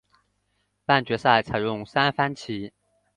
[0.83, 2.73] 半决赛采用三番棋。